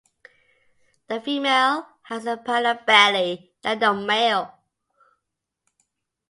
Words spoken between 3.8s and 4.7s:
male.